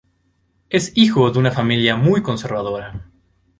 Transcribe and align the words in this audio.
Es 0.71 0.93
hijo 0.97 1.29
de 1.29 1.37
una 1.37 1.51
familia 1.51 1.95
muy 1.95 2.23
conservadora. 2.23 3.05